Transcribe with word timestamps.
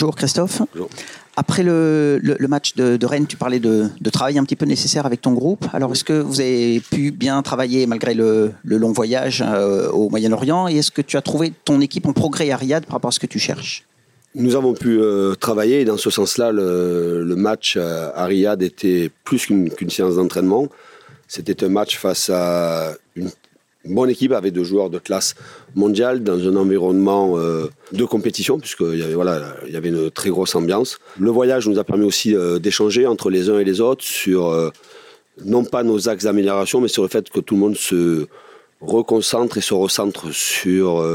Bonjour 0.00 0.16
Christophe. 0.16 0.62
Bonjour. 0.72 0.88
Après 1.36 1.62
le, 1.62 2.18
match 2.48 2.74
de, 2.74 3.04
Rennes, 3.04 3.26
tu 3.26 3.36
parlais 3.36 3.60
de, 3.60 3.90
travail 4.10 4.38
un 4.38 4.44
petit 4.44 4.56
peu 4.56 4.64
nécessaire 4.64 5.04
avec 5.04 5.20
ton 5.20 5.32
groupe. 5.32 5.66
Alors 5.74 5.92
est-ce 5.92 6.04
que 6.04 6.14
vous 6.14 6.40
avez 6.40 6.80
pu 6.80 7.10
bien 7.10 7.42
travailler 7.42 7.86
malgré 7.86 8.14
le, 8.14 8.54
long 8.64 8.92
voyage 8.92 9.44
euh, 9.46 9.90
au 9.90 10.08
Moyen-Orient? 10.08 10.68
Et 10.68 10.78
est-ce 10.78 10.90
que 10.90 11.02
tu 11.02 11.18
as 11.18 11.20
trouvé 11.20 11.52
ton 11.66 11.82
équipe 11.82 12.06
en 12.06 12.14
progrès 12.14 12.50
à 12.50 12.56
Riyad 12.56 12.86
par 12.86 12.94
rapport 12.94 13.10
à 13.10 13.12
ce 13.12 13.20
que 13.20 13.26
tu 13.26 13.38
cherches? 13.38 13.84
Nous 14.34 14.56
avons 14.56 14.72
pu 14.72 14.98
euh, 14.98 15.34
travailler 15.34 15.82
et 15.82 15.84
dans 15.84 15.98
ce 15.98 16.08
sens-là, 16.08 16.50
le, 16.50 17.34
match 17.36 17.76
à 17.76 18.24
Riyad 18.24 18.62
était 18.62 19.10
plus 19.24 19.44
qu'une 19.44 19.90
séance 19.90 20.14
d'entraînement. 20.14 20.68
C'était 21.28 21.62
un 21.62 21.68
match 21.68 21.98
face 21.98 22.30
à 22.32 22.94
bonne 23.84 24.10
équipe 24.10 24.32
avec 24.32 24.52
deux 24.52 24.64
joueurs 24.64 24.90
de 24.90 24.98
classe 24.98 25.34
mondiale 25.74 26.22
dans 26.22 26.38
un 26.38 26.56
environnement 26.56 27.38
euh, 27.38 27.68
de 27.92 28.04
compétition, 28.04 28.58
puisqu'il 28.58 28.98
y, 28.98 29.02
avait, 29.02 29.14
il 29.66 29.72
y 29.72 29.76
avait 29.76 29.88
une 29.88 30.10
très 30.10 30.30
grosse 30.30 30.54
ambiance. 30.54 30.98
Le 31.18 31.30
voyage 31.30 31.68
nous 31.68 31.78
a 31.78 31.84
permis 31.84 32.04
aussi 32.04 32.34
euh, 32.34 32.58
d'échanger 32.58 33.06
entre 33.06 33.30
les 33.30 33.48
uns 33.48 33.58
et 33.58 33.64
les 33.64 33.80
autres 33.80 34.04
sur, 34.04 34.48
euh, 34.48 34.70
non 35.44 35.64
pas 35.64 35.82
nos 35.82 36.08
axes 36.08 36.24
d'amélioration, 36.24 36.80
mais 36.80 36.88
sur 36.88 37.02
le 37.02 37.08
fait 37.08 37.30
que 37.30 37.40
tout 37.40 37.54
le 37.54 37.60
monde 37.60 37.76
se 37.76 38.26
reconcentre 38.80 39.58
et 39.58 39.60
se 39.60 39.74
recentre 39.74 40.32
sur, 40.32 41.06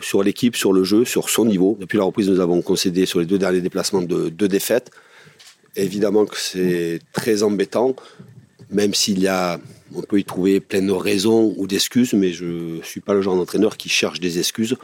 sur 0.00 0.22
l'équipe, 0.22 0.56
sur 0.56 0.72
le 0.72 0.82
jeu, 0.82 1.04
sur 1.04 1.28
son 1.28 1.44
niveau. 1.44 1.76
Depuis 1.78 1.98
la 1.98 2.04
reprise, 2.04 2.30
nous 2.30 2.40
avons 2.40 2.62
concédé 2.62 3.04
sur 3.04 3.20
les 3.20 3.26
deux 3.26 3.36
derniers 3.36 3.60
déplacements 3.60 4.00
de 4.00 4.30
deux 4.30 4.48
défaites. 4.48 4.90
Évidemment 5.74 6.24
que 6.24 6.38
c'est 6.38 7.00
très 7.12 7.42
embêtant, 7.42 7.94
même 8.70 8.94
s'il 8.94 9.18
y 9.18 9.28
a 9.28 9.60
on 9.94 10.02
peut 10.02 10.18
y 10.18 10.24
trouver 10.24 10.60
plein 10.60 10.82
de 10.82 10.92
raisons 10.92 11.54
ou 11.56 11.66
d'excuses, 11.66 12.12
mais 12.12 12.32
je 12.32 12.44
ne 12.44 12.82
suis 12.82 13.00
pas 13.00 13.14
le 13.14 13.22
genre 13.22 13.36
d'entraîneur 13.36 13.76
qui 13.76 13.88
cherche 13.88 14.20
des 14.20 14.38
excuses. 14.38 14.76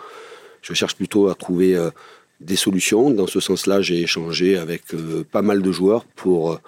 Je 0.62 0.74
cherche 0.74 0.94
plutôt 0.94 1.28
à 1.28 1.34
trouver 1.34 1.74
euh, 1.74 1.90
des 2.40 2.56
solutions. 2.56 3.10
Dans 3.10 3.26
ce 3.26 3.40
sens-là, 3.40 3.82
j'ai 3.82 4.00
échangé 4.00 4.56
avec 4.56 4.94
euh, 4.94 5.24
pas 5.30 5.42
mal 5.42 5.60
de 5.62 5.72
joueurs 5.72 6.04
pour, 6.04 6.58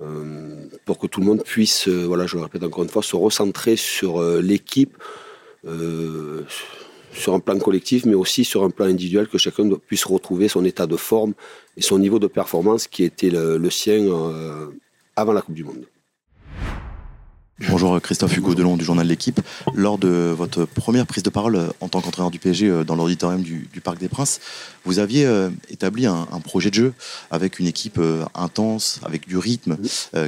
euh, 0.00 0.66
pour 0.84 0.98
que 0.98 1.06
tout 1.06 1.20
le 1.20 1.26
monde 1.26 1.42
puisse, 1.44 1.88
voilà, 1.88 2.26
je 2.26 2.36
le 2.36 2.42
répète 2.42 2.64
encore 2.64 2.82
une 2.82 2.88
fois, 2.88 3.02
se 3.02 3.16
recentrer 3.16 3.76
sur 3.76 4.20
l'équipe, 4.40 4.96
sur 7.12 7.34
un 7.34 7.40
plan 7.40 7.58
collectif, 7.58 8.04
mais 8.06 8.14
aussi 8.14 8.44
sur 8.44 8.64
un 8.64 8.70
plan 8.70 8.86
individuel, 8.86 9.28
que 9.28 9.38
chacun 9.38 9.68
puisse 9.86 10.04
retrouver 10.04 10.48
son 10.48 10.64
état 10.64 10.86
de 10.86 10.96
forme 10.96 11.34
et 11.76 11.82
son 11.82 11.98
niveau 11.98 12.18
de 12.18 12.26
performance 12.26 12.86
qui 12.88 13.04
était 13.04 13.30
le 13.30 13.70
sien 13.70 14.04
avant 15.16 15.32
la 15.32 15.40
Coupe 15.42 15.54
du 15.54 15.64
Monde. 15.64 15.86
Bonjour 17.60 18.00
Christophe 18.00 18.36
Hugo 18.36 18.52
Delon 18.56 18.76
du 18.76 18.84
journal 18.84 19.06
L'équipe. 19.06 19.40
Lors 19.74 19.96
de 19.96 20.34
votre 20.36 20.64
première 20.64 21.06
prise 21.06 21.22
de 21.22 21.30
parole 21.30 21.54
euh, 21.54 21.68
en 21.80 21.88
tant 21.88 22.00
qu'entraîneur 22.00 22.32
du 22.32 22.40
PSG 22.40 22.66
euh, 22.66 22.82
dans 22.82 22.96
l'auditorium 22.96 23.42
du, 23.42 23.68
Parc 23.80 23.98
des 23.98 24.08
Princes, 24.08 24.40
vous 24.84 24.98
aviez 24.98 25.24
euh, 25.24 25.50
établi 25.70 26.04
un, 26.04 26.26
projet 26.42 26.70
de 26.70 26.74
jeu 26.74 26.94
avec 27.30 27.60
une 27.60 27.68
équipe 27.68 28.00
intense, 28.34 28.98
avec 29.04 29.28
du 29.28 29.38
rythme, 29.38 29.76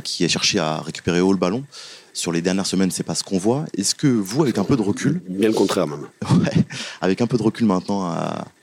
qui 0.04 0.24
a 0.24 0.28
cherché 0.28 0.60
à 0.60 0.80
récupérer 0.80 1.20
haut 1.20 1.32
le 1.32 1.38
ballon. 1.38 1.64
Sur 2.12 2.30
les 2.30 2.42
dernières 2.42 2.66
semaines, 2.66 2.92
c'est 2.92 3.02
pas 3.02 3.16
ce 3.16 3.24
qu'on 3.24 3.38
voit. 3.38 3.64
Est-ce 3.76 3.96
que 3.96 4.06
vous, 4.06 4.42
avec 4.42 4.56
un 4.58 4.64
peu 4.64 4.76
de 4.76 4.82
recul, 4.82 5.20
bien 5.28 5.48
le 5.48 5.54
contraire 5.54 5.88
même, 5.88 6.06
avec 7.00 7.20
un 7.20 7.26
peu 7.26 7.36
de 7.36 7.42
recul 7.42 7.66
maintenant, 7.66 8.14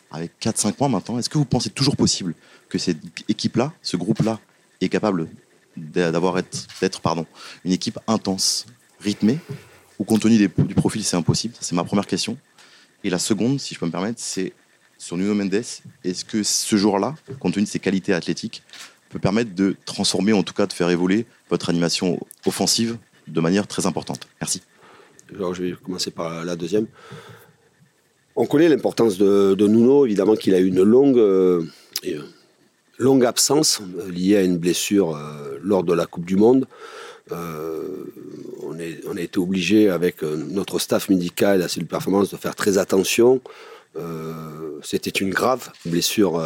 avec 0.10 0.32
4-5 0.42 0.76
mois 0.80 0.90
maintenant, 0.90 1.20
est-ce 1.20 1.30
que 1.30 1.38
vous 1.38 1.46
pensez 1.46 1.70
toujours 1.70 1.98
possible 1.98 2.34
que 2.70 2.78
cette 2.78 3.00
équipe-là, 3.28 3.74
ce 3.82 3.98
groupe-là, 3.98 4.40
est 4.82 4.90
capable 4.90 5.28
d'avoir 5.76 6.42
d'être 6.82 7.02
pardon 7.02 7.26
une 7.66 7.72
équipe 7.72 8.00
intense, 8.08 8.66
rythmée, 9.00 9.40
ou 10.00 10.04
compte 10.04 10.22
tenu 10.22 10.38
du 10.38 10.76
profil 10.76 11.04
c'est 11.04 11.16
impossible. 11.16 11.56
C'est 11.60 11.76
ma 11.76 11.84
première 11.84 12.08
question. 12.08 12.38
Et 13.04 13.10
la 13.10 13.20
seconde, 13.20 13.60
si 13.60 13.74
je 13.74 13.80
peux 13.80 13.86
me 13.86 13.92
permettre, 13.92 14.20
c'est 14.20 14.54
sur 14.98 15.18
Nuno 15.18 15.34
Mendes. 15.34 15.54
Est-ce 16.04 16.24
que 16.26 16.44
ce 16.44 16.76
jour-là, 16.78 17.16
compte 17.40 17.54
tenu 17.54 17.66
de 17.66 17.70
ses 17.70 17.80
qualités 17.80 18.14
athlétiques, 18.14 18.64
peut 19.10 19.20
permettre 19.20 19.54
de 19.54 19.76
transformer, 19.86 20.34
en 20.34 20.44
tout 20.44 20.54
cas 20.54 20.66
de 20.66 20.74
faire 20.74 20.90
évoluer 20.90 21.26
votre 21.50 21.70
animation 21.70 22.20
offensive 22.46 22.98
de 23.28 23.42
manière 23.42 23.68
très 23.68 23.86
importante? 23.86 24.28
Merci. 24.42 24.62
Alors, 25.36 25.54
je 25.54 25.64
vais 25.64 25.72
commencer 25.74 26.12
par 26.12 26.46
la 26.46 26.56
deuxième. 26.56 26.88
On 28.36 28.46
connaît 28.46 28.70
l'importance 28.70 29.18
de, 29.18 29.68
Nuno, 29.68 30.06
évidemment 30.06 30.36
qu'il 30.36 30.54
a 30.56 30.60
eu 30.60 30.68
une 30.68 30.82
longue 30.82 31.20
euh, 31.20 31.64
longue 32.98 33.26
absence 33.26 33.82
euh, 34.00 34.10
liée 34.10 34.38
à 34.38 34.44
une 34.44 34.58
blessure 34.58 35.16
euh, 35.16 35.53
lors 35.64 35.84
de 35.84 35.94
la 35.94 36.06
Coupe 36.06 36.26
du 36.26 36.36
Monde. 36.36 36.68
Euh, 37.32 38.06
on, 38.62 39.18
a 39.18 39.22
été 39.22 39.40
obligé 39.40 39.90
avec 39.90 40.24
notre 40.24 40.78
staff 40.78 41.10
médical 41.10 41.58
et 41.58 41.60
la 41.60 41.68
cellule 41.68 41.88
performance 41.88 42.30
de 42.30 42.38
faire 42.38 42.56
très 42.56 42.78
attention. 42.78 43.42
C'était 44.82 45.12
une 45.12 45.30
grave 45.30 45.70
blessure 45.86 46.42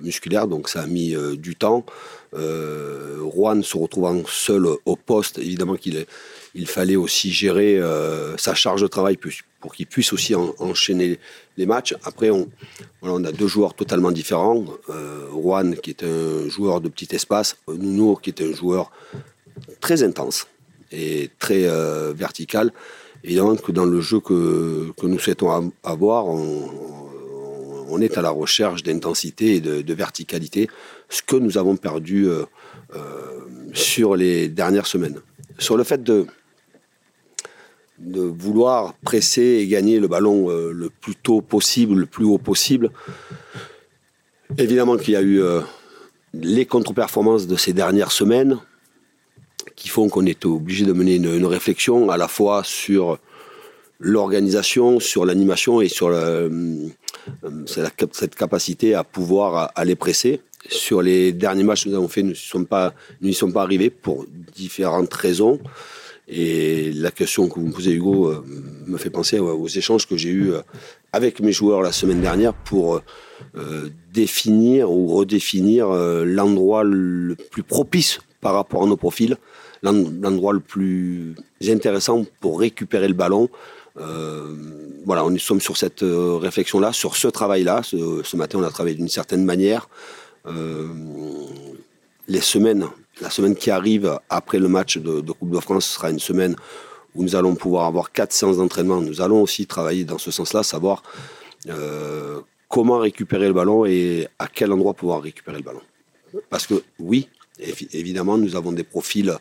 musculaire, 0.00 0.46
donc 0.46 0.68
ça 0.68 0.82
a 0.82 0.86
mis 0.86 1.14
du 1.36 1.56
temps. 1.56 1.84
Juan 2.32 3.62
se 3.62 3.76
retrouvant 3.76 4.22
seul 4.26 4.66
au 4.86 4.96
poste, 4.96 5.38
évidemment 5.38 5.74
qu'il 5.74 6.06
il 6.54 6.66
fallait 6.66 6.96
aussi 6.96 7.32
gérer 7.32 7.80
sa 8.36 8.54
charge 8.54 8.82
de 8.82 8.86
travail 8.86 9.18
pour 9.64 9.74
qu'il 9.74 9.86
puisse 9.86 10.12
aussi 10.12 10.34
enchaîner 10.34 11.18
les 11.56 11.66
matchs. 11.66 11.94
Après, 12.04 12.30
on, 12.30 12.48
on 13.02 13.24
a 13.24 13.32
deux 13.32 13.46
joueurs 13.46 13.74
totalement 13.74 14.12
différents. 14.12 14.64
Euh, 14.90 15.30
Juan, 15.30 15.76
qui 15.76 15.90
est 15.90 16.02
un 16.02 16.48
joueur 16.48 16.80
de 16.80 16.88
petit 16.88 17.08
espace, 17.14 17.56
Nuno, 17.68 18.16
qui 18.16 18.30
est 18.30 18.42
un 18.42 18.52
joueur 18.52 18.90
très 19.80 20.02
intense 20.02 20.46
et 20.92 21.30
très 21.38 21.66
euh, 21.66 22.12
vertical. 22.14 22.72
Évidemment 23.22 23.56
que 23.56 23.72
dans 23.72 23.86
le 23.86 24.00
jeu 24.00 24.20
que, 24.20 24.92
que 24.98 25.06
nous 25.06 25.18
souhaitons 25.18 25.72
avoir, 25.82 26.26
on, 26.26 28.00
est 28.00 28.18
à 28.18 28.22
la 28.22 28.30
recherche 28.30 28.82
d'intensité 28.82 29.54
et 29.54 29.60
de, 29.60 29.80
de, 29.80 29.94
verticalité, 29.94 30.68
ce 31.08 31.22
que 31.22 31.36
nous 31.36 31.58
avons 31.58 31.76
perdu 31.76 32.26
euh, 32.26 32.42
euh 32.96 33.40
sur 33.72 34.14
les 34.14 34.48
dernières 34.48 34.86
semaines. 34.86 35.20
Sur 35.58 35.76
le 35.76 35.82
fait 35.82 36.02
de, 36.02 36.26
de 37.98 38.20
vouloir 38.20 38.94
presser 38.94 39.42
et 39.42 39.66
gagner 39.66 40.00
le 40.00 40.08
ballon 40.08 40.50
euh, 40.50 40.72
le 40.72 40.90
plus 40.90 41.14
tôt 41.14 41.40
possible, 41.40 41.94
le 41.94 42.06
plus 42.06 42.24
haut 42.24 42.38
possible. 42.38 42.90
Évidemment 44.58 44.96
qu'il 44.96 45.14
y 45.14 45.16
a 45.16 45.22
eu 45.22 45.40
euh, 45.40 45.60
les 46.34 46.66
contre-performances 46.66 47.46
de 47.46 47.56
ces 47.56 47.72
dernières 47.72 48.12
semaines 48.12 48.58
qui 49.76 49.88
font 49.88 50.08
qu'on 50.08 50.26
est 50.26 50.44
obligé 50.44 50.84
de 50.84 50.92
mener 50.92 51.16
une, 51.16 51.46
réflexion 51.46 52.10
à 52.10 52.16
la 52.16 52.28
fois 52.28 52.62
sur 52.64 53.18
l'organisation, 53.98 55.00
sur 55.00 55.24
l'animation 55.24 55.80
et 55.80 55.88
sur 55.88 56.08
euh, 56.08 56.48
cette 57.66 58.34
capacité 58.34 58.94
à 58.94 59.04
pouvoir 59.04 59.72
aller 59.74 59.94
presser. 59.94 60.40
Sur 60.68 61.02
les 61.02 61.32
derniers 61.32 61.62
matchs 61.62 61.84
que 61.84 61.90
nous 61.90 61.96
avons 61.96 62.08
fait, 62.08 62.22
nous 62.22 62.34
n'y 63.20 63.34
sommes 63.34 63.52
pas 63.52 63.62
arrivés 63.62 63.90
pour 63.90 64.24
différentes 64.54 65.12
raisons. 65.12 65.60
Et 66.26 66.92
la 66.92 67.10
question 67.10 67.48
que 67.48 67.60
vous 67.60 67.66
me 67.66 67.72
posez, 67.72 67.92
Hugo, 67.92 68.28
euh, 68.28 68.42
me 68.86 68.96
fait 68.96 69.10
penser 69.10 69.38
aux 69.38 69.68
échanges 69.68 70.06
que 70.06 70.16
j'ai 70.16 70.30
eus 70.30 70.52
euh, 70.52 70.62
avec 71.12 71.40
mes 71.40 71.52
joueurs 71.52 71.82
la 71.82 71.92
semaine 71.92 72.22
dernière 72.22 72.54
pour 72.54 73.00
euh, 73.56 73.90
définir 74.12 74.90
ou 74.90 75.14
redéfinir 75.14 75.88
l'endroit 75.88 76.82
le 76.82 77.36
plus 77.50 77.62
propice 77.62 78.20
par 78.40 78.54
rapport 78.54 78.84
à 78.84 78.86
nos 78.86 78.96
profils, 78.96 79.36
l'endroit 79.82 80.54
le 80.54 80.60
plus 80.60 81.34
intéressant 81.66 82.24
pour 82.40 82.58
récupérer 82.58 83.08
le 83.08 83.14
ballon. 83.14 83.48
voilà, 83.96 85.24
on 85.24 85.36
sommes 85.38 85.60
sur 85.60 85.76
cette 85.76 86.02
réflexion-là, 86.02 86.92
sur 86.92 87.16
ce 87.16 87.28
travail-là. 87.28 87.82
Ce, 87.82 88.22
ce, 88.24 88.36
matin, 88.36 88.58
on 88.60 88.64
a 88.64 88.70
travaillé 88.70 88.96
d'une 88.96 89.08
certaine 89.08 89.44
manière. 89.44 89.88
les 92.26 92.40
semaines 92.40 92.86
la 93.20 93.30
semaine 93.30 93.54
qui 93.54 93.70
arrive 93.70 94.18
après 94.28 94.58
le 94.58 94.68
match 94.68 94.98
de, 94.98 95.20
Coupe 95.32 95.50
de 95.50 95.60
France 95.60 95.86
sera 95.86 96.10
une 96.10 96.18
semaine 96.18 96.56
où 97.14 97.22
nous 97.22 97.36
allons 97.36 97.54
pouvoir 97.54 97.86
avoir 97.86 98.12
quatre 98.12 98.32
séances 98.32 98.56
d'entraînement. 98.56 99.00
Nous 99.00 99.20
allons 99.20 99.42
aussi 99.42 99.66
travailler 99.66 100.04
dans 100.04 100.18
ce 100.18 100.30
sens-là, 100.30 100.62
savoir 100.62 101.02
euh, 101.68 102.40
comment 102.68 102.98
récupérer 102.98 103.46
le 103.46 103.52
ballon 103.52 103.86
et 103.86 104.26
à 104.38 104.48
quel 104.48 104.72
endroit 104.72 104.94
pouvoir 104.94 105.22
récupérer 105.22 105.58
le 105.58 105.62
ballon. 105.62 105.82
Parce 106.50 106.66
que 106.66 106.82
oui, 106.98 107.28
évidemment, 107.92 108.36
nous 108.36 108.56
avons 108.56 108.72
des 108.72 108.82
profils 108.82 109.32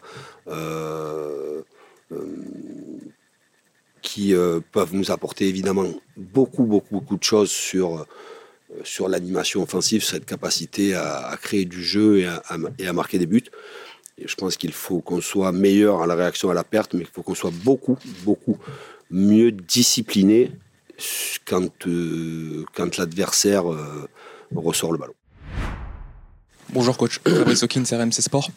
euh, 0.48 1.62
euh, 2.12 2.26
qui 4.04 4.36
peuvent 4.72 4.94
nous 4.94 5.10
apporter 5.12 5.48
évidemment 5.48 5.86
beaucoup, 6.16 6.66
beaucoup, 6.66 6.96
beaucoup 6.96 7.18
de 7.18 7.24
choses 7.24 7.50
sur 7.50 8.06
sur 8.84 9.08
l'animation 9.08 9.62
offensive, 9.64 10.04
cette 10.04 10.26
capacité 10.26 10.94
à, 10.96 11.38
créer 11.42 11.66
du 11.66 11.84
jeu 11.84 12.20
et 12.20 12.28
à, 12.88 12.94
marquer 12.94 13.20
des 13.20 13.26
buts. 13.26 13.44
Et 14.18 14.28
je 14.28 14.36
pense 14.36 14.58
qu'il 14.58 14.74
faut 14.74 15.02
qu'on 15.02 15.22
soit 15.22 15.52
meilleur 15.52 16.02
à 16.02 16.08
la 16.08 16.16
réaction 16.16 16.50
à 16.50 16.54
la 16.54 16.64
perte, 16.64 16.94
mais 16.94 17.02
il 17.02 17.08
faut 17.08 17.24
qu'on 17.24 17.36
soit 17.36 17.54
beaucoup, 17.64 17.98
beaucoup 18.24 18.58
mieux 19.10 19.52
discipliné 19.52 20.52
quand, 21.46 21.88
euh, 21.88 22.66
quand 22.76 22.98
l'adversaire 22.98 23.72
euh, 23.72 24.08
ressort 24.56 24.92
le 24.92 24.98
ballon. 24.98 25.14
Bonjour 26.70 26.98
coach, 26.98 27.20
Fabrice 27.28 27.64
Hawkins, 27.64 27.84
RMC 27.92 28.14
Sport. 28.14 28.50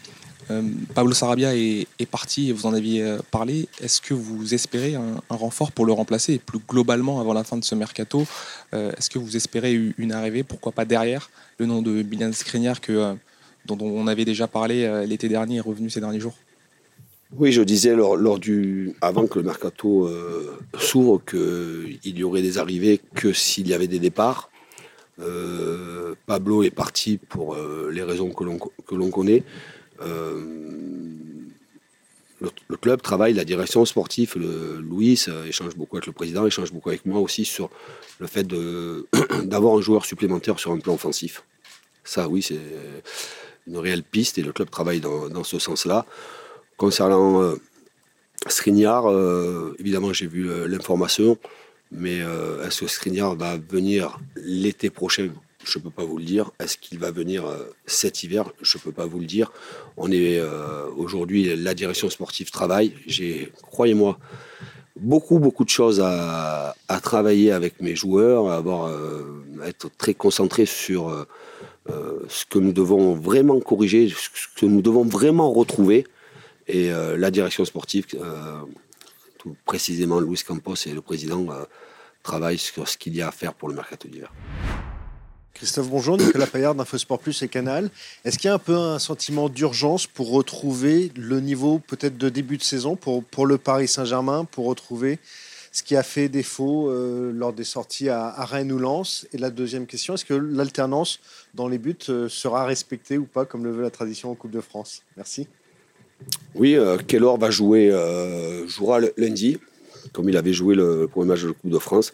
Pablo 0.94 1.12
Sarabia 1.12 1.56
est, 1.56 1.86
parti 2.10 2.50
et 2.50 2.52
vous 2.52 2.66
en 2.66 2.74
aviez 2.74 3.16
parlé. 3.30 3.68
Est-ce 3.80 4.00
que 4.00 4.14
vous 4.14 4.54
espérez 4.54 4.94
un, 4.94 5.20
renfort 5.28 5.72
pour 5.72 5.86
le 5.86 5.92
remplacer 5.92 6.38
plus 6.38 6.60
globalement, 6.60 7.20
avant 7.20 7.32
la 7.32 7.42
fin 7.44 7.56
de 7.56 7.64
ce 7.64 7.74
mercato, 7.74 8.24
est-ce 8.72 9.10
que 9.10 9.18
vous 9.18 9.36
espérez 9.36 9.74
une 9.98 10.12
arrivée? 10.12 10.44
Pourquoi 10.44 10.72
pas 10.72 10.84
derrière? 10.84 11.30
Le 11.58 11.66
nom 11.66 11.82
de 11.82 12.02
Milan 12.02 12.32
Skriniar 12.32 12.76
dont 13.64 13.78
on 13.80 14.06
avait 14.06 14.24
déjà 14.24 14.46
parlé 14.46 15.04
l'été 15.06 15.28
dernier 15.28 15.56
est 15.56 15.60
revenu 15.60 15.90
ces 15.90 16.00
derniers 16.00 16.20
jours 16.20 16.36
oui, 17.34 17.50
je 17.52 17.62
disais 17.62 17.94
lors, 17.94 18.38
du, 18.38 18.94
avant 19.00 19.26
que 19.26 19.38
le 19.38 19.44
mercato 19.44 20.06
euh, 20.06 20.58
s'ouvre 20.78 21.20
qu'il 21.24 21.98
y 22.04 22.22
aurait 22.22 22.42
des 22.42 22.58
arrivées 22.58 23.00
que 23.14 23.32
s'il 23.32 23.66
y 23.68 23.74
avait 23.74 23.88
des 23.88 23.98
départs. 23.98 24.50
Euh, 25.18 26.14
Pablo 26.26 26.62
est 26.62 26.70
parti 26.70 27.18
pour 27.18 27.54
euh, 27.54 27.90
les 27.92 28.02
raisons 28.02 28.30
que 28.30 28.44
l'on 28.94 29.10
connaît. 29.10 29.42
Le, 32.40 32.76
club 32.76 33.00
travaille, 33.00 33.32
la 33.32 33.44
direction 33.44 33.84
sportive, 33.84 34.34
le, 34.36 34.78
Louis 34.80 35.24
échange 35.48 35.74
beaucoup 35.74 35.96
avec 35.96 36.06
le 36.06 36.12
président, 36.12 36.46
échange 36.46 36.72
beaucoup 36.72 36.90
avec 36.90 37.06
moi 37.06 37.20
aussi 37.20 37.44
sur 37.44 37.70
le 38.18 38.26
fait 38.26 38.46
d'avoir 39.44 39.76
un 39.76 39.80
joueur 39.80 40.04
supplémentaire 40.04 40.58
sur 40.58 40.72
un 40.72 40.78
plan 40.78 40.94
offensif. 40.94 41.44
Ça, 42.04 42.28
oui, 42.28 42.42
c'est 42.42 42.60
une 43.66 43.78
réelle 43.78 44.02
piste 44.02 44.38
et 44.38 44.42
le 44.42 44.52
club 44.52 44.70
travaille 44.70 45.00
dans 45.00 45.44
ce 45.44 45.58
sens-là. 45.58 46.06
Concernant 46.76 47.42
euh, 47.42 47.56
euh, 48.46 49.74
évidemment, 49.78 50.12
j'ai 50.12 50.26
vu 50.26 50.50
euh, 50.50 50.68
l'information, 50.68 51.38
mais 51.90 52.20
euh, 52.20 52.66
est-ce 52.66 52.80
que 52.80 52.86
Skriniar 52.86 53.34
va 53.34 53.56
venir 53.56 54.18
l'été 54.36 54.90
prochain? 54.90 55.30
Je 55.66 55.78
ne 55.78 55.84
peux 55.84 55.90
pas 55.90 56.04
vous 56.04 56.18
le 56.18 56.24
dire. 56.24 56.50
Est-ce 56.60 56.78
qu'il 56.78 56.98
va 56.98 57.10
venir 57.10 57.44
cet 57.86 58.22
hiver? 58.22 58.50
Je 58.62 58.78
ne 58.78 58.82
peux 58.82 58.92
pas 58.92 59.06
vous 59.06 59.18
le 59.18 59.26
dire. 59.26 59.52
On 59.96 60.10
est 60.12 60.40
aujourd'hui, 60.96 61.56
la 61.56 61.74
direction 61.74 62.08
sportive 62.08 62.50
travaille. 62.50 62.94
J'ai, 63.06 63.52
croyez-moi, 63.62 64.18
beaucoup, 65.00 65.38
beaucoup 65.40 65.64
de 65.64 65.68
choses 65.70 66.00
à, 66.00 66.74
travailler 67.02 67.50
avec 67.50 67.80
mes 67.80 67.96
joueurs, 67.96 68.48
à, 68.48 68.58
à 68.58 69.68
être 69.68 69.90
très 69.98 70.14
concentré 70.14 70.66
sur 70.66 71.26
ce 71.88 72.44
que 72.46 72.60
nous 72.60 72.72
devons 72.72 73.14
vraiment 73.14 73.58
corriger, 73.60 74.08
ce 74.08 74.60
que 74.60 74.66
nous 74.66 74.82
devons 74.82 75.04
vraiment 75.04 75.52
retrouver. 75.52 76.06
Et 76.68 76.90
euh, 76.90 77.16
la 77.16 77.30
direction 77.30 77.64
sportive, 77.64 78.06
euh, 78.14 78.60
tout 79.38 79.56
précisément 79.64 80.20
Luis 80.20 80.42
Campos 80.46 80.74
et 80.86 80.92
le 80.92 81.00
président, 81.00 81.46
euh, 81.50 81.64
travaillent 82.22 82.58
sur 82.58 82.88
ce 82.88 82.98
qu'il 82.98 83.14
y 83.14 83.22
a 83.22 83.28
à 83.28 83.30
faire 83.30 83.54
pour 83.54 83.68
le 83.68 83.74
mercato 83.74 84.08
d'hiver. 84.08 84.32
Christophe, 85.56 85.88
bonjour. 85.88 86.18
Nicolas 86.18 86.46
Payard 86.46 86.74
d'InfoSport 86.74 87.18
Plus 87.18 87.40
et 87.40 87.48
Canal. 87.48 87.88
Est-ce 88.26 88.38
qu'il 88.38 88.48
y 88.48 88.50
a 88.50 88.54
un 88.54 88.58
peu 88.58 88.76
un 88.76 88.98
sentiment 88.98 89.48
d'urgence 89.48 90.06
pour 90.06 90.30
retrouver 90.30 91.10
le 91.16 91.40
niveau 91.40 91.78
peut-être 91.78 92.18
de 92.18 92.28
début 92.28 92.58
de 92.58 92.62
saison 92.62 92.94
pour, 92.94 93.46
le 93.46 93.56
Paris 93.56 93.88
Saint-Germain, 93.88 94.44
pour 94.44 94.66
retrouver 94.66 95.18
ce 95.72 95.82
qui 95.82 95.96
a 95.96 96.02
fait 96.02 96.28
défaut 96.28 96.92
lors 97.32 97.54
des 97.54 97.64
sorties 97.64 98.10
à, 98.10 98.44
Rennes 98.44 98.70
ou 98.70 98.78
Lens? 98.78 99.26
Et 99.32 99.38
la 99.38 99.48
deuxième 99.48 99.86
question, 99.86 100.12
est-ce 100.12 100.26
que 100.26 100.34
l'alternance 100.34 101.20
dans 101.54 101.68
les 101.68 101.78
buts 101.78 101.96
sera 102.28 102.66
respectée 102.66 103.16
ou 103.16 103.24
pas, 103.24 103.46
comme 103.46 103.64
le 103.64 103.72
veut 103.72 103.82
la 103.82 103.90
tradition 103.90 104.30
en 104.30 104.34
Coupe 104.34 104.50
de 104.50 104.60
France? 104.60 105.04
Merci. 105.16 105.48
Oui, 106.54 106.76
euh, 106.76 106.98
Kellor 106.98 107.38
va 107.38 107.50
jouer, 107.50 107.90
euh, 107.90 108.68
jouera 108.68 109.00
lundi, 109.16 109.56
comme 110.12 110.28
il 110.28 110.36
avait 110.36 110.52
joué 110.52 110.74
le 110.74 111.08
premier 111.10 111.28
match 111.28 111.40
de 111.40 111.48
la 111.48 111.54
Coupe 111.54 111.70
de 111.70 111.78
France, 111.78 112.12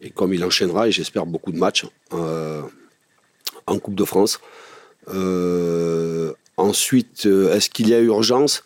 et 0.00 0.10
comme 0.10 0.32
il 0.32 0.44
enchaînera, 0.44 0.86
et 0.86 0.92
j'espère 0.92 1.26
beaucoup 1.26 1.50
de 1.50 1.58
matchs 1.58 1.86
euh, 2.12 2.62
en 3.66 3.78
Coupe 3.78 3.94
de 3.94 4.04
France. 4.04 4.40
ensuite, 6.56 7.26
est-ce 7.26 7.70
qu'il 7.70 7.88
y 7.88 7.94
a 7.94 8.00
urgence? 8.00 8.64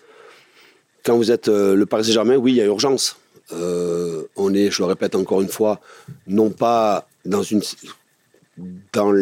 Quand 1.05 1.17
vous 1.17 1.31
êtes 1.31 1.49
le 1.49 1.85
Paris 1.87 2.05
Saint-Germain, 2.05 2.37
oui, 2.37 2.53
il 2.53 2.57
y 2.57 2.61
a 2.61 2.67
urgence. 2.67 3.17
on 3.51 4.55
est, 4.55 4.71
je 4.71 4.83
le 4.83 4.87
répète 4.87 5.15
encore 5.15 5.41
une 5.41 5.49
fois, 5.49 5.81
non 6.27 6.51
pas 6.51 7.09
dans 7.25 7.43
une 7.43 7.63
dans 8.93 9.13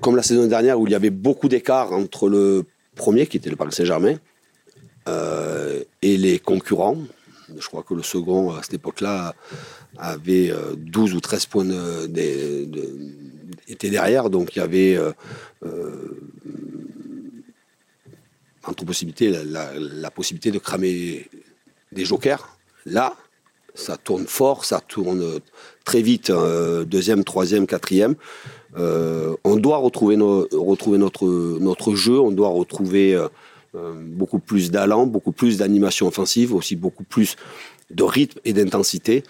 comme 0.00 0.16
la 0.16 0.22
saison 0.22 0.46
dernière 0.46 0.78
où 0.78 0.86
il 0.86 0.92
y 0.92 0.96
avait 0.96 1.10
beaucoup 1.10 1.48
d'écart 1.48 1.92
entre 1.92 2.28
le 2.28 2.64
premier, 2.94 3.26
qui 3.26 3.36
était 3.36 3.50
le 3.50 3.56
Paris 3.56 3.72
Saint-Germain, 3.72 4.16
euh, 5.08 5.82
et 6.02 6.16
les 6.16 6.38
concurrents. 6.38 6.98
Je 7.56 7.66
crois 7.66 7.82
que 7.82 7.94
le 7.94 8.02
second, 8.02 8.52
à 8.52 8.62
cette 8.62 8.74
époque-là, 8.74 9.34
avait 9.98 10.52
12 10.76 11.12
euh, 11.12 11.16
ou 11.16 11.20
13 11.20 11.46
points 11.46 11.64
de, 11.64 12.08
était 13.68 13.90
derrière. 13.90 14.30
Donc 14.30 14.56
il 14.56 14.60
y 14.60 14.62
avait 14.62 14.96
euh, 14.96 15.12
entre 18.64 18.84
possibilités 18.84 19.30
la, 19.30 20.10
possibilité 20.10 20.50
de 20.50 20.58
cramer 20.58 21.28
des 21.92 22.04
jokers. 22.04 22.58
Là, 22.86 23.16
ça 23.74 23.96
tourne 23.96 24.26
fort, 24.26 24.64
ça 24.64 24.80
tourne 24.80 25.40
très 25.84 26.02
vite, 26.02 26.32
deuxième, 26.86 27.24
troisième, 27.24 27.66
quatrième. 27.66 28.16
Euh, 28.76 29.36
on 29.44 29.56
doit 29.56 29.78
retrouver, 29.78 30.16
retrouver 30.16 30.98
notre, 30.98 31.26
notre 31.26 31.94
jeu, 31.94 32.20
on 32.20 32.30
doit 32.30 32.48
retrouver 32.48 33.14
euh, 33.14 33.28
euh, 33.74 33.94
beaucoup 33.96 34.38
plus 34.38 34.70
d'allant, 34.70 35.06
beaucoup 35.06 35.32
plus 35.32 35.58
d'animation 35.58 36.06
offensive, 36.06 36.54
aussi 36.54 36.76
beaucoup 36.76 37.04
plus 37.04 37.36
de 37.90 38.02
rythme 38.02 38.40
et 38.44 38.52
d'intensité. 38.52 39.24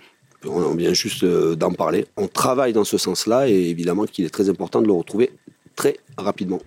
On 0.45 0.75
vient 0.75 0.93
juste 0.93 1.25
d'en 1.25 1.73
parler. 1.73 2.07
On 2.17 2.29
travaille 2.29 2.73
dans 2.73 2.85
ce 2.85 2.97
sens-là 2.97 3.49
et 3.49 3.71
évidemment 3.71 4.05
qu'il 4.05 4.25
est 4.25 4.31
très 4.31 4.49
important 4.49 4.81
de 4.81 4.87
le 4.87 4.93
retrouver 4.93 5.31
très 5.75 5.97
rapidement. 6.17 6.61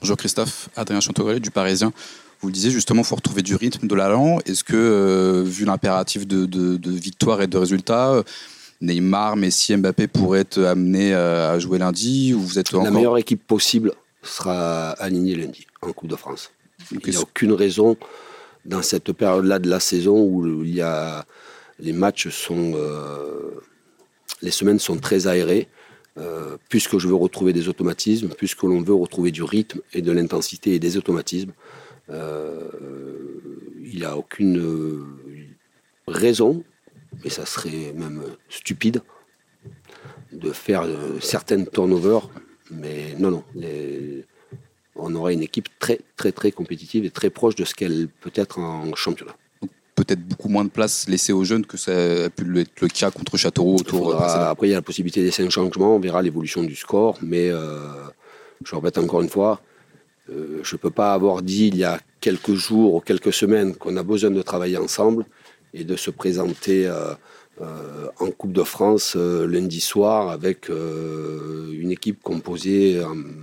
Bonjour 0.00 0.16
Christophe, 0.16 0.68
Adrien 0.76 1.00
Chantorelli 1.00 1.40
du 1.40 1.50
Parisien. 1.50 1.92
Vous 2.40 2.48
le 2.48 2.54
disiez 2.54 2.70
justement, 2.70 3.02
il 3.02 3.06
faut 3.06 3.16
retrouver 3.16 3.42
du 3.42 3.54
rythme, 3.54 3.86
de 3.86 3.94
l'allant. 3.94 4.38
Est-ce 4.46 4.64
que, 4.64 5.44
vu 5.46 5.64
l'impératif 5.64 6.26
de, 6.26 6.46
de, 6.46 6.90
victoire 6.90 7.42
et 7.42 7.46
de 7.46 7.58
résultats, 7.58 8.22
Neymar, 8.80 9.36
Messi, 9.36 9.76
Mbappé 9.76 10.06
pourraient 10.06 10.40
être 10.40 10.58
amenés 10.62 11.12
euh, 11.12 11.52
à 11.52 11.58
jouer 11.58 11.78
lundi 11.78 12.32
ou 12.32 12.40
vous 12.40 12.58
êtes 12.58 12.72
La 12.72 12.90
meilleure 12.90 13.18
équipe 13.18 13.46
possible 13.46 13.92
sera 14.22 14.90
alignée 14.92 15.34
lundi 15.34 15.66
en 15.82 15.92
Coupe 15.92 16.08
de 16.08 16.16
France. 16.16 16.50
il 16.90 17.10
n'y 17.10 17.16
a 17.16 17.20
aucune 17.20 17.52
raison 17.52 17.96
dans 18.64 18.82
cette 18.82 19.12
période-là 19.12 19.58
de 19.58 19.68
la 19.68 19.80
saison 19.80 20.18
où 20.18 20.64
il 20.64 20.74
y 20.74 20.80
a 20.80 21.26
les 21.80 21.92
matchs 21.92 22.28
sont 22.28 22.72
euh, 22.74 23.60
les 24.42 24.50
semaines 24.50 24.78
sont 24.78 24.98
très 24.98 25.26
aérées. 25.26 25.68
Euh, 26.18 26.56
puisque 26.68 26.98
je 26.98 27.06
veux 27.06 27.14
retrouver 27.14 27.52
des 27.52 27.68
automatismes, 27.68 28.30
puisque 28.36 28.64
l'on 28.64 28.82
veut 28.82 28.94
retrouver 28.94 29.30
du 29.30 29.44
rythme 29.44 29.80
et 29.92 30.02
de 30.02 30.10
l'intensité 30.10 30.74
et 30.74 30.80
des 30.80 30.96
automatismes, 30.96 31.52
il 32.08 32.16
n'y 33.94 34.04
a 34.04 34.16
aucune 34.16 35.06
raison 36.08 36.64
mais 37.24 37.30
ça 37.30 37.46
serait 37.46 37.92
même 37.94 38.22
stupide 38.48 39.02
de 40.32 40.52
faire 40.52 40.82
euh, 40.82 41.18
certaines 41.20 41.66
turnovers. 41.68 42.28
Mais 42.70 43.14
non, 43.18 43.30
non, 43.30 43.44
on 44.94 45.14
aurait 45.16 45.34
une 45.34 45.42
équipe 45.42 45.68
très, 45.80 46.00
très, 46.16 46.30
très 46.30 46.52
compétitive 46.52 47.04
et 47.04 47.10
très 47.10 47.30
proche 47.30 47.56
de 47.56 47.64
ce 47.64 47.74
qu'elle 47.74 48.08
peut 48.08 48.32
être 48.34 48.58
en 48.58 48.94
championnat. 48.94 49.36
Peut-être 50.10 50.26
beaucoup 50.26 50.48
moins 50.48 50.64
de 50.64 50.70
place 50.70 51.08
laissée 51.08 51.32
aux 51.32 51.44
jeunes 51.44 51.64
que 51.64 51.76
ça 51.76 51.92
a 51.92 52.30
pu 52.30 52.58
être 52.58 52.80
le 52.80 52.88
cas 52.88 53.12
contre 53.12 53.36
Châteauroux 53.36 53.76
autour. 53.76 54.20
après, 54.20 54.66
il 54.66 54.70
y 54.70 54.72
a 54.72 54.78
la 54.78 54.82
possibilité 54.82 55.22
d'essayer 55.22 55.46
un 55.46 55.50
changement, 55.50 55.94
on 55.94 56.00
verra 56.00 56.20
l'évolution 56.20 56.64
du 56.64 56.74
score, 56.74 57.16
mais 57.22 57.48
euh, 57.48 57.78
je 58.64 58.74
répète 58.74 58.98
encore 58.98 59.22
une 59.22 59.28
fois, 59.28 59.60
euh, 60.30 60.58
je 60.64 60.74
ne 60.74 60.78
peux 60.78 60.90
pas 60.90 61.12
avoir 61.12 61.42
dit 61.42 61.68
il 61.68 61.76
y 61.76 61.84
a 61.84 62.00
quelques 62.20 62.54
jours 62.54 62.94
ou 62.94 63.00
quelques 63.00 63.32
semaines 63.32 63.76
qu'on 63.76 63.96
a 63.96 64.02
besoin 64.02 64.30
de 64.30 64.42
travailler 64.42 64.78
ensemble 64.78 65.26
et 65.74 65.84
de 65.84 65.94
se 65.94 66.10
présenter 66.10 66.88
euh, 66.88 67.14
euh, 67.60 68.08
en 68.18 68.32
Coupe 68.32 68.52
de 68.52 68.64
France 68.64 69.14
lundi 69.16 69.80
soir 69.80 70.30
avec 70.30 70.68
une 70.70 71.92
équipe 71.92 72.20
composée 72.20 73.00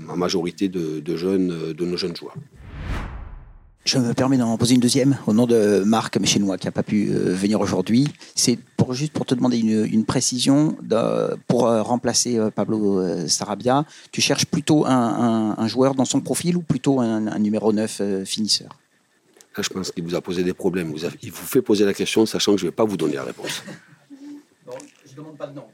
en, 0.10 0.18
majorité 0.18 0.68
de, 0.68 1.16
jeunes, 1.16 1.74
de 1.74 1.86
nos 1.86 1.96
jeunes 1.96 2.16
joueurs. 2.16 2.36
Je 3.88 4.00
me 4.00 4.14
permets 4.14 4.36
d'en 4.36 4.58
poser 4.58 4.76
une 4.76 4.82
deuxième 4.82 5.18
au 5.28 5.34
nom 5.34 5.48
de 5.48 5.82
Marc 5.86 6.18
Méchinois 6.18 6.58
qui 6.58 6.68
n'a 6.68 6.74
pas 6.74 6.84
pu 6.84 7.06
venir 7.06 7.62
aujourd'hui. 7.62 8.06
C'est 8.36 8.60
pour, 8.76 8.94
juste 8.94 9.14
pour 9.14 9.26
te 9.26 9.34
demander 9.34 9.58
une, 9.60 10.04
précision 10.04 10.76
pour 11.48 11.62
remplacer 11.62 12.38
Pablo 12.54 13.02
Sarabia. 13.30 13.86
Tu 14.12 14.20
cherches 14.20 14.46
plutôt 14.46 14.86
un, 14.86 15.68
joueur 15.68 15.96
dans 15.96 16.04
son 16.04 16.20
profil 16.20 16.58
ou 16.58 16.62
plutôt 16.62 17.00
un, 17.00 17.28
un 17.28 17.40
numéro 17.40 17.72
9 17.72 18.26
finisseur? 18.26 18.78
Je 19.58 19.70
pense 19.70 19.92
qu'il 19.92 20.04
vous 20.04 20.16
a 20.16 20.22
posé 20.22 20.44
des 20.44 20.54
problèmes. 20.54 20.94
il 21.22 21.32
vous 21.32 21.46
fait 21.46 21.62
poser 21.62 21.86
la 21.86 21.94
question, 21.94 22.26
sachant 22.26 22.56
que 22.56 22.60
je 22.60 22.66
ne 22.66 22.72
vais 22.72 22.76
pas 22.76 22.84
vous 22.84 22.98
donner 22.98 23.16
la 23.16 23.24
réponse. 23.24 23.64
Non, 24.68 24.74
je 25.06 25.12
ne 25.12 25.16
demande 25.16 25.38
pas 25.38 25.48
de 25.48 25.56
nom. 25.56 25.66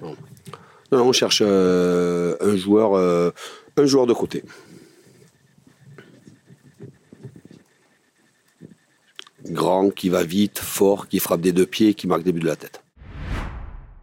Non. 0.00 1.02
on 1.02 1.12
cherche 1.12 1.42
euh, 1.44 2.36
un, 2.40 2.56
joueur, 2.56 2.94
euh, 2.94 3.32
un 3.76 3.86
joueur 3.86 4.06
de 4.06 4.12
côté. 4.14 4.44
Grand, 9.50 9.90
qui 9.90 10.08
va 10.08 10.24
vite, 10.24 10.58
fort, 10.58 11.08
qui 11.08 11.20
frappe 11.20 11.40
des 11.40 11.52
deux 11.52 11.66
pieds, 11.66 11.94
qui 11.94 12.06
marque 12.06 12.22
des 12.22 12.32
buts 12.32 12.40
de 12.40 12.46
la 12.46 12.56
tête. 12.56 12.82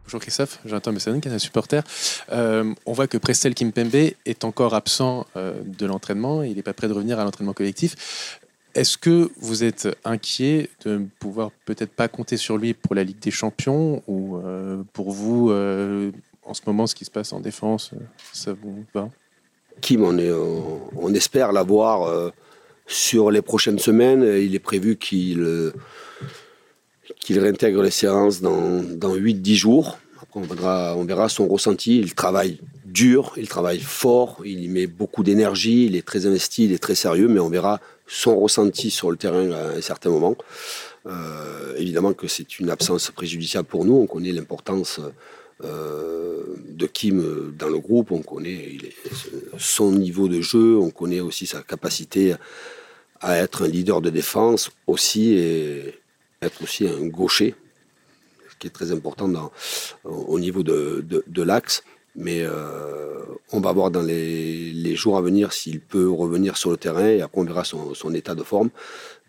Bonjour 0.06 0.22
Christophe, 0.22 0.60
Jonathan 0.66 0.92
Messalon, 0.92 1.20
Canal 1.20 1.40
Supporter. 1.40 1.82
Euh, 2.32 2.74
on 2.86 2.94
voit 2.94 3.08
que 3.08 3.18
Prestel 3.18 3.54
Kimpembe 3.54 4.12
est 4.26 4.44
encore 4.44 4.74
absent 4.74 5.26
euh, 5.36 5.62
de 5.66 5.86
l'entraînement, 5.86 6.44
il 6.44 6.56
n'est 6.56 6.62
pas 6.62 6.74
prêt 6.74 6.88
de 6.88 6.94
revenir 6.94 7.20
à 7.20 7.24
l'entraînement 7.24 7.54
collectif. 7.54 8.40
Est-ce 8.76 8.98
que 8.98 9.32
vous 9.38 9.64
êtes 9.64 9.88
inquiet 10.06 10.70
de 10.86 10.98
ne 10.98 11.06
pouvoir 11.20 11.52
peut-être 11.66 11.92
pas 11.92 12.08
compter 12.08 12.38
sur 12.38 12.58
lui 12.58 12.74
pour 12.74 12.96
la 12.96 13.04
Ligue 13.04 13.20
des 13.20 13.32
Champions 13.32 14.02
ou 14.08 14.38
euh, 14.38 14.84
pour 14.94 15.12
vous, 15.12 15.52
en 15.52 16.54
ce 16.54 16.62
moment, 16.66 16.88
ce 16.88 16.96
qui 16.96 17.06
se 17.06 17.12
passe 17.12 17.34
en 17.34 17.40
défense, 17.40 17.92
ça 18.32 18.54
vous 18.54 18.86
va? 18.94 19.10
Kim, 19.82 20.04
on, 20.04 20.18
est, 20.18 20.32
on, 20.32 20.82
on 20.96 21.14
espère 21.14 21.52
l'avoir 21.52 22.32
sur 22.88 23.32
les 23.32 23.42
prochaines 23.42 23.80
semaines. 23.80 24.24
Il 24.24 24.56
est 24.56 24.60
prévu 24.60 24.98
qu'il 24.98 25.42
euh, 25.42 25.72
qu'il 27.20 27.40
réintègre 27.40 27.82
les 27.82 27.92
séances 27.92 28.42
dans, 28.42 28.84
dans 28.84 29.16
8-10 29.16 29.56
jours. 29.56 29.98
Après, 30.22 30.40
on 30.40 30.44
verra, 30.44 30.96
on 30.98 31.06
verra 31.06 31.30
son 31.30 31.48
ressenti. 31.48 32.00
Il 32.00 32.14
travaille 32.14 32.60
dur, 32.86 33.34
il 33.38 33.48
travaille 33.48 33.80
fort, 33.80 34.42
il 34.46 34.64
y 34.64 34.68
met 34.68 34.88
beaucoup 34.88 35.24
d'énergie, 35.24 35.86
il 35.86 35.96
est 35.96 36.06
très 36.06 36.26
investi, 36.26 36.66
il 36.66 36.74
est 36.74 36.82
très 36.82 36.96
sérieux, 36.96 37.28
mais 37.28 37.40
on 37.40 37.50
verra 37.50 37.80
son 38.08 38.40
ressenti 38.40 38.92
sur 38.92 39.10
le 39.10 39.18
terrain 39.18 39.52
à 39.52 39.78
un 39.78 39.82
certain 39.82 40.10
moment. 40.10 40.36
Euh, 41.06 41.76
évidemment 41.78 42.14
que 42.14 42.28
c'est 42.28 42.60
une 42.60 42.70
absence 42.70 43.12
préjudiciable 43.12 43.68
pour 43.68 43.84
nous. 43.84 43.96
On 43.96 44.08
connaît 44.08 44.32
l'importance 44.32 45.00
euh, 45.00 45.10
de 45.64 46.86
Kim 46.88 47.20
euh, 47.20 47.54
dans 47.58 47.70
le 47.70 47.80
groupe, 47.80 48.12
on 48.12 48.22
connaît 48.22 48.78
son 49.58 49.92
niveau 49.92 50.28
de 50.28 50.42
jeu, 50.42 50.78
on 50.78 50.90
connaît 50.92 51.20
aussi 51.22 51.46
sa 51.46 51.62
capacité 51.62 52.36
à 53.22 53.38
être 53.38 53.64
un 53.64 53.68
leader 53.68 54.02
de 54.02 54.10
défense 54.10 54.72
aussi 54.88 55.34
et 55.34 55.96
être 56.42 56.62
aussi 56.64 56.88
un 56.88 57.06
gaucher, 57.08 57.56
ce 58.52 58.56
qui 58.60 58.68
est 58.68 58.72
très 58.72 58.92
important 58.92 59.30
au 60.04 60.40
niveau 60.40 60.64
de, 60.64 61.04
de- 61.08 61.24
de 61.26 61.42
l'axe. 61.42 61.84
Mais 62.16 62.42
euh, 62.44 63.03
on 63.54 63.60
va 63.62 63.72
voir 63.72 63.92
dans 63.92 64.02
les, 64.02 64.72
les 64.74 64.96
jours 64.96 65.16
à 65.18 65.22
venir 65.22 65.54
s'il 65.54 65.80
peut 65.80 66.10
revenir 66.10 66.58
sur 66.58 66.72
le 66.72 66.78
terrain 66.78 67.08
et 67.08 67.22
après 67.22 67.40
on 67.40 67.46
verra 67.46 67.64
son, 67.64 67.94
son 67.94 68.14
état 68.14 68.36
de 68.36 68.44
forme. 68.44 68.70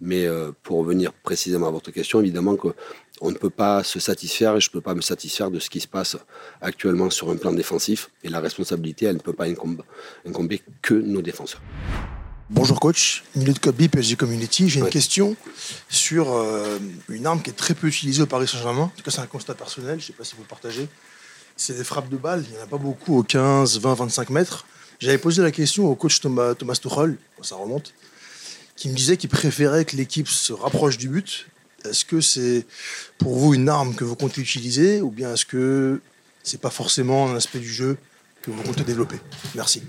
Mais 0.00 0.26
euh, 0.26 0.50
pour 0.62 0.78
revenir 0.78 1.12
précisément 1.12 1.68
à 1.68 1.70
votre 1.70 1.90
question, 1.90 2.20
évidemment 2.20 2.56
que 2.56 2.68
on 3.20 3.30
ne 3.30 3.36
peut 3.36 3.50
pas 3.50 3.84
se 3.84 4.00
satisfaire 4.00 4.56
et 4.56 4.60
je 4.60 4.68
ne 4.70 4.72
peux 4.72 4.80
pas 4.80 4.94
me 4.94 5.02
satisfaire 5.02 5.50
de 5.50 5.58
ce 5.60 5.70
qui 5.70 5.80
se 5.80 5.86
passe 5.86 6.16
actuellement 6.60 7.10
sur 7.10 7.30
un 7.30 7.36
plan 7.36 7.52
défensif. 7.52 8.10
Et 8.24 8.28
la 8.28 8.40
responsabilité, 8.40 9.06
elle 9.06 9.16
ne 9.16 9.20
peut 9.20 9.32
pas 9.32 9.46
incombe- 9.46 9.82
incomber 10.26 10.62
que 10.82 10.94
nos 10.94 11.22
défenseurs. 11.22 11.60
Bonjour 12.50 12.80
coach, 12.80 13.24
Milieu 13.36 13.52
de 13.52 13.58
Kobe, 13.58 13.88
PSG 13.88 14.16
Community. 14.16 14.68
J'ai 14.68 14.80
une 14.80 14.84
Ouais. 14.86 14.90
question 14.90 15.36
sur 15.88 16.32
euh, 16.34 16.78
une 17.08 17.24
arme 17.26 17.40
qui 17.40 17.50
est 17.50 17.54
très 17.54 17.74
peu 17.74 17.86
utilisée 17.86 18.22
au 18.22 18.26
Paris 18.26 18.48
Saint-Germain. 18.48 18.82
En 18.82 18.92
tout 18.96 19.02
cas, 19.02 19.10
c'est 19.10 19.20
un 19.22 19.26
constat 19.26 19.54
personnel, 19.54 19.98
je 20.00 20.04
ne 20.04 20.06
sais 20.08 20.12
pas 20.12 20.24
si 20.24 20.34
vous 20.34 20.42
le 20.42 20.48
partagez. 20.48 20.88
C'est 21.56 21.76
des 21.76 21.84
frappes 21.84 22.08
de 22.08 22.16
balles, 22.16 22.44
il 22.48 22.52
n'y 22.52 22.58
en 22.58 22.64
a 22.64 22.66
pas 22.66 22.78
beaucoup 22.78 23.18
aux 23.18 23.22
15, 23.22 23.78
20, 23.78 23.94
25 23.94 24.30
mètres. 24.30 24.66
J'avais 24.98 25.18
posé 25.18 25.42
la 25.42 25.50
question 25.50 25.86
au 25.86 25.94
coach 25.94 26.20
Thomas, 26.20 26.54
Thomas 26.54 26.74
ça 26.74 27.56
remonte, 27.56 27.94
qui 28.76 28.88
me 28.88 28.94
disait 28.94 29.16
qu'il 29.16 29.30
préférait 29.30 29.84
que 29.84 29.96
l'équipe 29.96 30.28
se 30.28 30.52
rapproche 30.52 30.98
du 30.98 31.08
but. 31.08 31.46
Est-ce 31.84 32.04
que 32.04 32.20
c'est 32.20 32.66
pour 33.18 33.36
vous 33.36 33.54
une 33.54 33.68
arme 33.68 33.94
que 33.94 34.04
vous 34.04 34.16
comptez 34.16 34.40
utiliser 34.40 35.00
ou 35.00 35.10
bien 35.10 35.34
est-ce 35.34 35.44
que 35.44 36.00
c'est 36.42 36.60
pas 36.60 36.70
forcément 36.70 37.28
un 37.28 37.36
aspect 37.36 37.58
du 37.58 37.72
jeu 37.72 37.98
que 38.42 38.50
vous 38.50 38.62
comptez 38.62 38.82
développer? 38.84 39.16
Merci. 39.54 39.82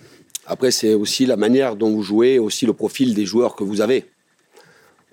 Après, 0.46 0.72
c'est 0.72 0.94
aussi 0.94 1.26
la 1.26 1.38
manière 1.38 1.76
dont 1.76 1.92
vous 1.92 2.04
jouez, 2.04 2.38
aussi 2.38 2.66
le 2.66 2.74
profil 2.74 3.14
des 3.14 3.26
joueurs 3.26 3.56
que 3.56 3.64
vous 3.64 3.82
avez. 3.82 4.06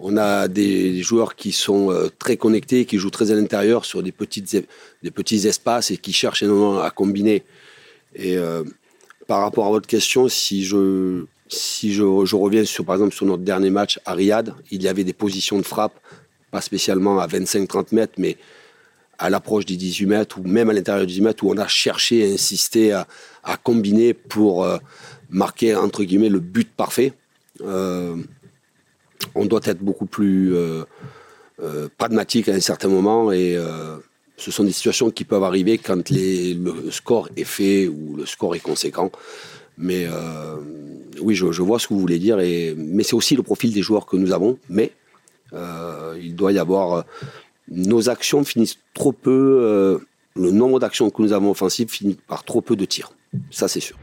On 0.05 0.17
a 0.17 0.49
des 0.49 1.01
joueurs 1.01 1.37
qui 1.37 1.53
sont 1.53 1.93
euh, 1.93 2.09
très 2.19 2.37
connectés, 2.37 2.87
qui 2.87 2.99
jouent 2.99 3.11
très 3.11 3.31
à 3.31 3.37
l'intérieur 3.37 3.85
sur 3.85 4.03
des, 4.03 4.11
petites, 4.11 4.53
e- 4.53 5.11
petits 5.11 5.47
espaces 5.47 5.93
et 5.93 5.97
qui 5.97 6.13
cherchent 6.13 6.43
énormément 6.43 6.81
à 6.81 6.91
combiner. 6.91 7.45
Et 8.17 8.37
euh, 8.37 8.65
par 9.29 9.41
rapport 9.43 9.65
à 9.65 9.71
votre 9.71 9.87
question, 9.87 10.29
si 10.29 10.65
je, 10.65 11.25
reviens 12.35 12.65
sur, 12.65 12.85
par 12.85 12.97
exemple, 12.97 13.15
sur 13.15 13.27
notre 13.27 13.45
dernier 13.45 13.71
match 13.71 14.01
à 14.05 14.15
Riyad, 14.15 14.57
il 14.73 14.83
y 14.83 14.89
avait 14.89 15.05
des 15.05 15.13
positions 15.13 15.59
de 15.59 15.63
frappe, 15.63 15.95
pas 16.51 16.61
spécialement 16.61 17.21
à 17.21 17.29
25-30 17.29 17.95
mètres, 17.95 18.15
mais 18.19 18.39
à 19.21 19.31
l'approche 19.31 19.67
des 19.67 19.77
18 19.77 20.07
mètres 20.07 20.41
ou 20.41 20.43
même 20.43 20.69
à 20.69 20.73
l'intérieur 20.73 21.07
des 21.07 21.13
18 21.13 21.23
mètres 21.23 21.45
où 21.45 21.53
on 21.53 21.59
a 21.59 21.69
cherché 21.69 22.29
à 22.29 22.35
insister 22.35 22.91
à, 22.91 23.07
combiner 23.63 24.15
pour 24.15 24.65
euh, 24.65 24.79
marquer 25.31 25.77
entre 25.77 26.03
guillemets 26.03 26.29
le 26.29 26.41
but 26.41 26.69
parfait. 26.69 27.13
On 29.35 29.47
doit 29.47 29.61
être 29.65 29.81
beaucoup 29.81 30.07
plus 30.07 30.55
euh, 30.55 30.85
euh, 31.63 31.89
pragmatique 31.97 32.49
à 32.49 32.55
un 32.55 32.61
certain 32.61 32.89
moment 32.89 33.33
et 33.33 33.57
euh, 33.57 33.97
ce 34.37 34.51
sont 34.51 34.65
des 34.65 34.73
situations 34.73 35.11
qui 35.11 35.25
peuvent 35.25 35.45
arriver 35.45 35.79
quand 35.79 36.11
le 36.11 36.91
score 36.91 37.29
est 37.37 37.45
fait 37.45 37.89
ou 37.89 38.17
le 38.17 38.27
score 38.27 38.55
est 38.55 38.61
conséquent. 38.61 39.11
Mais 39.79 40.07
oui, 41.21 41.35
je, 41.35 41.63
vois 41.63 41.79
ce 41.79 41.89
que 41.89 41.95
vous 41.95 42.01
voulez 42.01 42.19
dire, 42.19 42.41
et, 42.41 42.75
mais 42.77 43.03
c'est 43.05 43.15
aussi 43.15 43.37
le 43.37 43.43
profil 43.43 43.73
des 43.73 43.83
joueurs 43.83 44.07
que 44.07 44.17
nous 44.17 44.33
avons. 44.33 44.59
Mais 44.69 44.93
il 45.53 46.35
doit 46.35 46.53
y 46.53 46.59
avoir. 46.59 47.05
nos 47.69 48.09
actions 48.09 48.45
finissent 48.45 48.79
trop 48.95 49.13
peu. 49.13 50.01
le 50.35 50.51
nombre 50.51 50.81
d'actions 50.81 51.09
que 51.11 51.23
nous 51.23 51.33
avons 51.33 51.51
offensives 51.51 51.89
finit 51.89 52.19
par 52.27 52.45
trop 52.45 52.61
peu 52.61 52.75
de 52.75 52.85
tirs. 52.85 53.13
Ça, 53.51 53.69
c'est 53.69 53.81
sûr. 53.81 53.97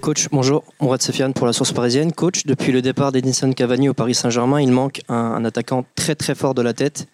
Coach, 0.00 0.28
bonjour, 0.30 0.62
Mourad 0.80 1.02
Sofiane 1.02 1.32
pour 1.32 1.46
la 1.46 1.52
source 1.52 1.72
parisienne. 1.72 2.12
Coach, 2.12 2.46
depuis 2.46 2.70
le 2.70 2.82
départ 2.82 3.12
d'Edinson 3.12 3.52
Cavani 3.52 3.88
au 3.88 3.94
Paris 3.94 4.14
Saint-Germain, 4.14 4.60
il 4.60 4.70
manque 4.70 5.00
un, 5.08 5.44
attaquant 5.44 5.84
très 5.94 6.14
très 6.14 6.34
fort 6.34 6.54
de 6.54 6.62
la 6.62 6.74
tête, 6.74 7.08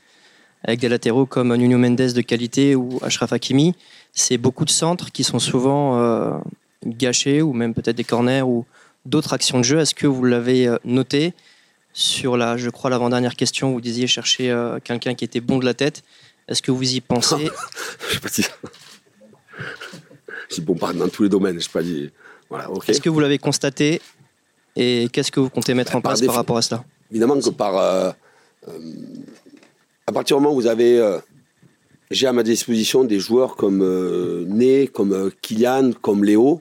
avec 0.64 0.80
des 0.80 0.88
latéraux 0.88 1.24
comme 1.24 1.54
Nuno 1.56 1.78
Mendes 1.78 1.96
de 1.96 2.20
qualité 2.20 2.74
ou 2.74 2.98
Ashraf 3.02 3.32
Hakimi. 3.32 3.74
C'est 4.12 4.36
beaucoup 4.36 4.64
de 4.64 4.70
centres 4.70 5.10
qui 5.10 5.24
sont 5.24 5.38
souvent 5.38 5.98
euh, 5.98 6.38
gâchés, 6.84 7.40
ou 7.40 7.52
même 7.52 7.72
peut-être 7.72 7.96
des 7.96 8.04
corners 8.04 8.42
ou 8.42 8.66
d'autres 9.06 9.32
actions 9.32 9.58
de 9.58 9.64
jeu. 9.64 9.78
Est-ce 9.78 9.94
que 9.94 10.06
vous 10.06 10.24
l'avez 10.24 10.66
euh, 10.66 10.76
noté 10.84 11.34
sur 11.92 12.36
la, 12.36 12.56
je 12.56 12.68
crois, 12.68 12.90
l'avant-dernière 12.90 13.36
question, 13.36 13.72
vous 13.72 13.80
disiez 13.80 14.06
chercher 14.06 14.50
euh, 14.50 14.78
quelqu'un 14.82 15.14
qui 15.14 15.24
était 15.24 15.40
bon 15.40 15.58
de 15.58 15.64
la 15.64 15.74
tête. 15.74 16.02
Est-ce 16.48 16.62
que 16.62 16.70
vous 16.70 16.94
y 16.94 17.00
pensez? 17.00 17.50
Je 18.08 18.14
sais 18.14 18.20
pas 18.20 18.28
si. 18.28 18.44
Bon, 20.62 20.74
pas 20.74 20.92
dans 20.92 21.08
tous 21.08 21.22
les 21.22 21.28
domaines. 21.28 21.54
Je 21.54 21.64
sais 21.64 21.70
pas 21.70 21.82
dit. 21.82 22.10
Voilà. 22.52 22.68
Est-ce 22.86 23.00
que 23.00 23.08
vous 23.08 23.18
l'avez 23.18 23.38
constaté 23.38 24.02
et 24.76 25.08
qu'est-ce 25.10 25.32
que 25.32 25.40
vous 25.40 25.48
comptez 25.48 25.72
mettre 25.72 25.96
en 25.96 26.02
Par 26.02 26.12
place 26.12 26.20
par 26.26 26.34
rapport 26.34 26.58
à 26.58 26.62
cela? 26.62 26.84
Évidemment 27.10 27.40
que 27.40 27.48
par. 27.48 27.78
euh, 27.78 28.10
euh, 28.68 28.72
à 30.06 30.12
partir 30.12 30.36
du 30.36 30.42
moment 30.42 30.54
où 30.54 30.60
vous 30.60 30.66
avez. 30.66 30.98
euh, 30.98 31.18
j'ai 32.10 32.26
à 32.26 32.32
ma 32.34 32.42
disposition 32.42 33.04
des 33.04 33.18
joueurs 33.20 33.56
comme 33.56 33.82
Né, 34.46 34.86
comme 34.86 35.30
Kylian, 35.40 35.92
comme 36.02 36.24
Léo. 36.24 36.60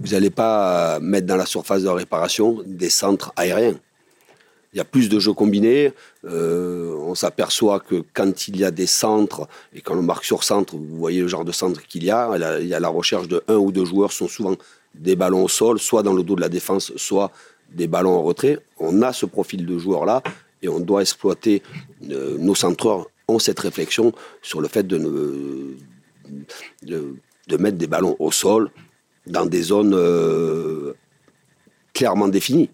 Vous 0.00 0.08
n'allez 0.08 0.30
pas 0.30 0.98
mettre 0.98 1.28
dans 1.28 1.36
la 1.36 1.46
surface 1.46 1.84
de 1.84 1.88
réparation 1.88 2.60
des 2.66 2.90
centres 2.90 3.32
aériens. 3.36 3.78
Il 4.74 4.78
y 4.78 4.80
a 4.80 4.84
plus 4.84 5.08
de 5.08 5.20
jeux 5.20 5.32
combinés. 5.32 5.92
euh, 6.24 6.96
on 6.98 7.14
s'aperçoit 7.14 7.78
que 7.78 8.02
quand 8.12 8.48
il 8.48 8.56
y 8.58 8.64
a 8.64 8.72
des 8.72 8.86
centres 8.86 9.46
et 9.72 9.80
quand 9.80 9.96
on 9.96 10.02
marque 10.02 10.24
sur 10.24 10.42
centre, 10.42 10.74
vous 10.76 10.96
voyez 10.96 11.20
le 11.20 11.28
genre 11.28 11.44
de 11.44 11.52
centre 11.52 11.80
qu'il 11.86 12.02
y 12.02 12.10
a. 12.10 12.58
Il 12.60 12.66
y 12.66 12.74
a 12.74 12.80
la 12.80 12.88
recherche 12.88 13.28
de 13.28 13.42
un 13.46 13.54
ou 13.54 13.70
deux 13.70 13.84
joueurs, 13.84 14.10
sont 14.10 14.26
souvent 14.26 14.56
des 14.96 15.14
ballons 15.14 15.44
au 15.44 15.48
sol, 15.48 15.78
soit 15.78 16.02
dans 16.02 16.12
le 16.12 16.24
dos 16.24 16.34
de 16.34 16.40
la 16.40 16.48
défense, 16.48 16.92
soit 16.96 17.30
des 17.70 17.86
ballons 17.86 18.14
en 18.16 18.22
retrait. 18.22 18.58
On 18.78 19.00
a 19.02 19.12
ce 19.12 19.26
profil 19.26 19.64
de 19.64 19.78
joueur-là 19.78 20.22
et 20.60 20.68
on 20.68 20.80
doit 20.80 21.02
exploiter. 21.02 21.62
euh, 22.10 22.36
nos 22.38 22.56
centreurs 22.56 23.06
ont 23.28 23.38
cette 23.38 23.60
réflexion 23.60 24.12
sur 24.42 24.60
le 24.60 24.66
fait 24.68 24.86
de 24.86 24.98
mettre 27.58 27.78
des 27.78 27.86
ballons 27.86 28.16
au 28.18 28.32
sol 28.32 28.70
dans 29.26 29.46
des 29.46 29.62
zones 29.62 29.94
euh, 29.94 30.94
clairement 31.92 32.28
définies. 32.28 32.70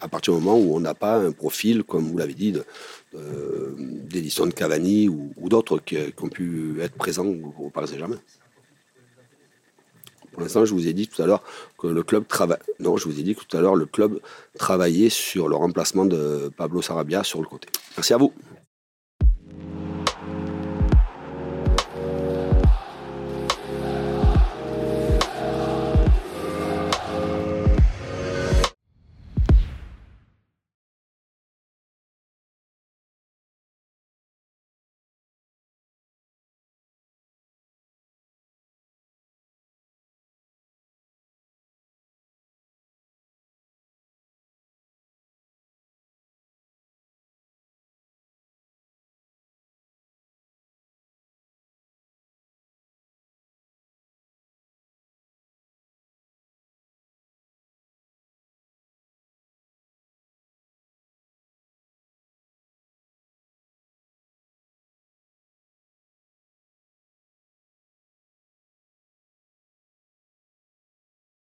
À 0.00 0.08
partir 0.08 0.34
du 0.34 0.40
moment 0.40 0.58
où 0.58 0.76
on 0.76 0.80
n'a 0.80 0.94
pas 0.94 1.16
un 1.18 1.32
profil, 1.32 1.82
comme 1.82 2.04
vous 2.04 2.16
l'avez 2.18 2.34
dit, 2.34 2.52
de- 2.52 2.64
d'Edison 4.08 4.48
Cavani 4.50 5.08
ou, 5.08 5.48
d'autres 5.48 5.78
qui, 5.78 5.96
ont 6.22 6.28
pu 6.28 6.80
être 6.80 6.94
présents 6.94 7.26
au, 7.26 7.54
au 7.66 7.70
Paris 7.70 7.88
Saint-Germain. 7.88 8.18
Pour 10.32 10.42
l'instant, 10.42 10.64
je 10.64 10.72
vous 10.72 10.86
ai 10.86 10.92
dit 10.92 11.08
tout 11.08 11.20
à 11.20 11.26
l'heure 11.26 11.42
que 11.78 11.88
le 11.88 12.02
club 12.04 12.26
travaille. 12.28 12.58
Non, 12.78 12.96
je 12.96 13.06
vous 13.08 13.18
ai 13.18 13.24
dit 13.24 13.34
tout 13.34 13.56
à 13.56 13.60
l'heure 13.60 13.74
le 13.74 13.86
club 13.86 14.20
travaillait 14.56 15.08
sur 15.08 15.48
le 15.48 15.56
remplacement 15.56 16.04
de 16.04 16.50
Pablo 16.56 16.80
Sarabia 16.80 17.24
sur 17.24 17.40
le 17.40 17.46
côté. 17.48 17.66
Merci 17.96 18.14
à 18.14 18.18
vous. 18.18 18.32